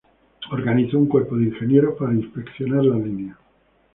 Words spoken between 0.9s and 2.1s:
un cuerpo de ingenieros